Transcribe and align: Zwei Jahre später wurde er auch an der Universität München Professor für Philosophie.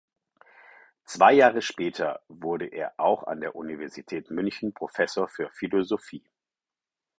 Zwei 1.05 1.33
Jahre 1.33 1.61
später 1.61 2.21
wurde 2.27 2.65
er 2.65 2.99
auch 2.99 3.21
an 3.27 3.39
der 3.39 3.55
Universität 3.55 4.31
München 4.31 4.73
Professor 4.73 5.27
für 5.27 5.51
Philosophie. 5.53 6.27